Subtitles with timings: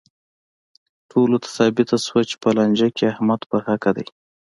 [1.11, 4.07] ټولو ته ثابته شوه چې په لانجه کې احمد په حقه دی.